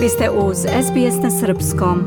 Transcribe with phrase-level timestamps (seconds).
[0.00, 1.98] Vi ste uz SBS na Srpskom.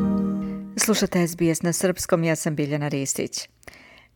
[0.77, 3.49] Slušate SBS na Srpskom, ja sam Biljana Ristić.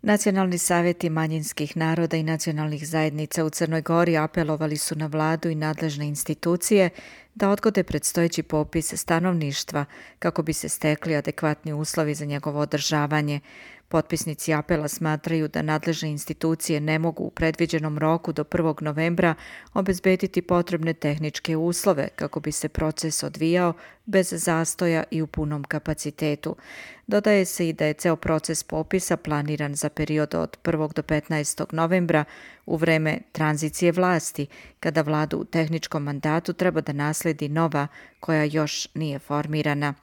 [0.02, 5.56] Nacionalni savjeti manjinskih naroda i nacionalnih zajednica u Crnoj Gori apelovali su na vladu i
[5.56, 6.90] nadležne institucije
[7.36, 9.86] da odgode predstojeći popis stanovništva
[10.20, 13.40] kako bi se stekli adekvatni uslovi za njegovo održavanje.
[13.90, 18.82] Potpisnici apela smatraju da nadležne institucije ne mogu u predviđenom roku do 1.
[18.82, 19.36] novembra
[19.74, 23.74] obezbediti potrebne tehničke uslove kako bi se proces odvijao
[24.06, 26.56] bez zastoja i u punom kapacitetu.
[27.08, 30.94] Dodaje se i da je ceo proces popisa planiran za period od 1.
[30.94, 31.74] do 15.
[31.74, 32.26] novembra
[32.66, 34.48] u vreme tranzicije vlasti,
[34.80, 37.88] kada vladu u tehničkom mandatu treba da nasledi nova
[38.20, 39.94] koja još nije formirana.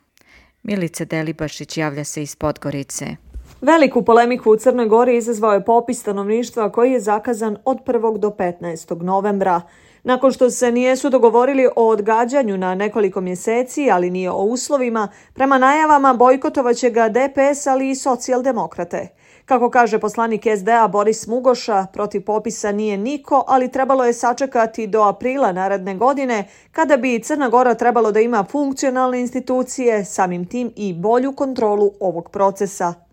[0.62, 3.16] Milica Delibašić javlja se iz Podgorice.
[3.64, 8.18] Veliku polemiku u Crnoj Gori izazvao je popis stanovništva koji je zakazan od 1.
[8.18, 9.02] do 15.
[9.02, 9.60] novembra.
[10.02, 15.58] Nakon što se nijesu dogovorili o odgađanju na nekoliko mjeseci, ali nije o uslovima, prema
[15.58, 19.08] najavama bojkotovaće ga DPS, ali i socijaldemokrate.
[19.44, 25.02] Kako kaže poslanik SDA Boris Mugoša, protiv popisa nije niko, ali trebalo je sačekati do
[25.02, 30.94] aprila naredne godine, kada bi Crna Gora trebalo da ima funkcionalne institucije, samim tim i
[30.94, 33.03] bolju kontrolu ovog procesa.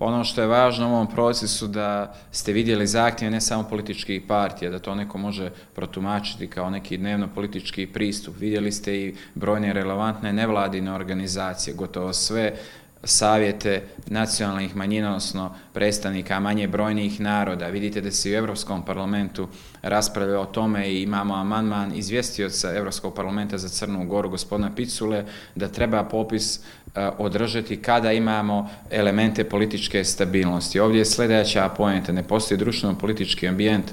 [0.00, 4.70] Ono što je važno u ovom procesu da ste vidjeli zahtjeve ne samo političkih partija,
[4.70, 8.34] da to neko može protumačiti kao neki dnevno politički pristup.
[8.38, 12.56] Vidjeli ste i brojne relevantne nevladine organizacije, gotovo sve
[13.04, 17.66] savjete nacionalnih manjina, odnosno predstavnika manje brojnih naroda.
[17.66, 19.48] Vidite da se u Evropskom parlamentu
[19.82, 25.68] raspravlja o tome i imamo amandman izvjestioca Evropskog parlamenta za Crnu Goru, gospodina Picule, da
[25.68, 26.60] treba popis e,
[27.18, 30.80] održati kada imamo elemente političke stabilnosti.
[30.80, 33.84] Ovdje je sljedeća pojenta, ne postoji društveno-politički ambijent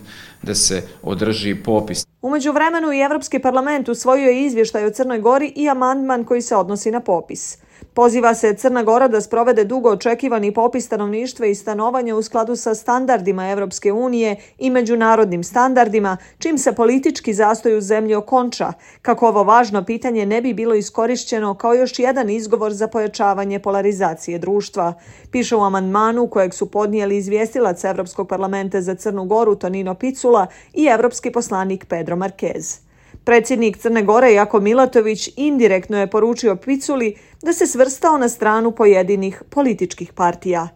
[0.43, 2.05] da se održi popis.
[2.21, 6.55] Umeđu vremenu i Evropski parlament usvojio je izvještaj o Crnoj Gori i amandman koji se
[6.55, 7.66] odnosi na popis.
[7.93, 12.75] Poziva se Crna Gora da sprovede dugo očekivani popis stanovništva i stanovanja u skladu sa
[12.75, 19.43] standardima Evropske unije i međunarodnim standardima, čim se politički zastoj u zemlji okonča, kako ovo
[19.43, 24.93] važno pitanje ne bi bilo iskorišćeno kao još jedan izgovor za pojačavanje polarizacije društva.
[25.31, 30.85] Piše u amandmanu kojeg su podnijeli izvjestilac Evropskog parlamenta za Crnu Goru Tonino Picula i
[30.85, 32.86] evropski poslanik Pedro Marquez.
[33.27, 39.43] Predsjednik Crne Gore Jako Milatović indirektno je poručio Piculi da se svrstao na stranu pojedinih
[39.49, 40.67] političkih partija.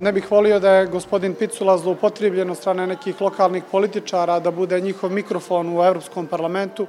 [0.00, 4.80] Ne bih volio da je gospodin Picula zloupotrijebljen od strane nekih lokalnih političara da bude
[4.80, 6.86] njihov mikrofon u Evropskom parlamentu.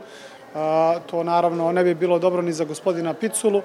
[1.06, 3.62] To naravno ne bi bilo dobro ni za gospodina Piculu.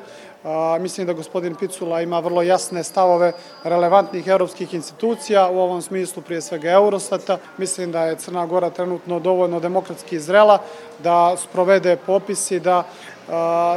[0.81, 3.33] Mislim da gospodin Picula ima vrlo jasne stavove
[3.65, 7.39] relevantnih evropskih institucija, u ovom smislu prije svega Eurostata.
[7.59, 10.59] Mislim da je Crna Gora trenutno dovoljno demokratski izrela
[11.03, 12.85] da sprovede popisi, da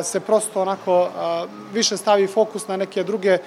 [0.04, 1.10] se prosto onako
[1.74, 3.38] više stavi fokus na neke druge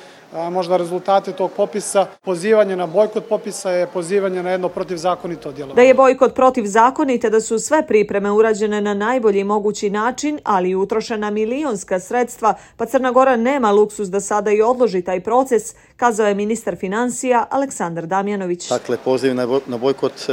[0.51, 2.07] možda rezultate tog popisa.
[2.23, 5.75] Pozivanje na bojkot popisa je pozivanje na jedno protivzakonito djelo.
[5.75, 10.75] Da je bojkot protivzakonite, da su sve pripreme urađene na najbolji mogući način, ali i
[10.75, 16.27] utrošena milionska sredstva, pa Crna Gora nema luksus da sada i odloži taj proces, kazao
[16.27, 18.69] je ministar financija Aleksandar Damjanović.
[18.69, 19.35] Dakle, poziv
[19.67, 20.33] na bojkot e,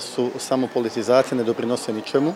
[0.00, 2.34] su samo politizacije, ne doprinose ničemu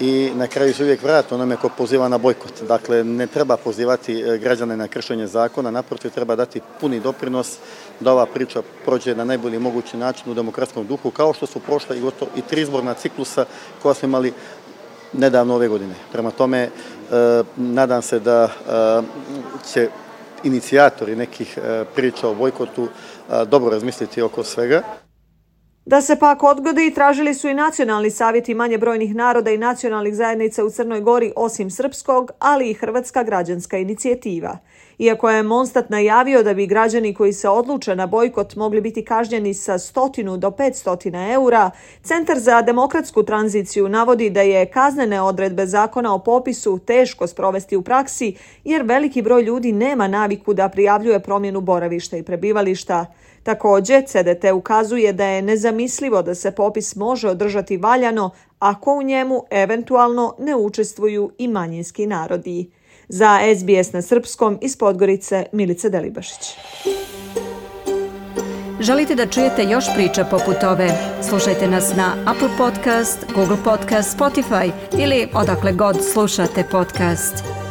[0.00, 2.62] i na kraju se uvijek vrati onome ko poziva na bojkot.
[2.68, 7.56] Dakle, ne treba pozivati e, građane na kršenje zakona, naprotiv treba dati puni doprinos
[8.00, 11.96] da ova priča prođe na najbolji mogući način u demokratskom duhu, kao što su prošla
[11.96, 13.44] i gotovo i tri izborna ciklusa
[13.82, 14.32] koja smo imali
[15.12, 15.94] nedavno ove godine.
[16.12, 16.70] Prema tome, e,
[17.56, 19.02] nadam se da e,
[19.72, 19.88] će
[20.44, 21.58] inicijatori nekih
[21.94, 22.88] priča o bojkotu
[23.46, 24.82] dobro razmisliti oko svega.
[25.86, 30.64] Da se pak odgodi, tražili su i nacionalni savjeti manje brojnih naroda i nacionalnih zajednica
[30.64, 34.58] u Crnoj Gori osim srpskog, ali i Hrvatska građanska inicijativa.
[34.98, 39.54] Iako je Monstat najavio da bi građani koji se odluče na bojkot mogli biti kažnjeni
[39.54, 41.70] sa stotinu do pet stotina eura,
[42.02, 47.82] Centar za demokratsku tranziciju navodi da je kaznene odredbe zakona o popisu teško sprovesti u
[47.82, 53.06] praksi jer veliki broj ljudi nema naviku da prijavljuje promjenu boravišta i prebivališta.
[53.44, 59.44] Također, CDT ukazuje da je nezamislivo da se popis može održati valjano ako u njemu
[59.50, 62.70] eventualno ne učestvuju i manjinski narodi.
[63.08, 66.56] Za SBS na Srpskom iz Podgorice Milica Delibašić.
[68.80, 70.90] Želite da čujete još priča poput ove?
[71.28, 77.63] Slušajte nas na Apple Podcast, Google Podcast, Spotify ili odakle god slušate podcast.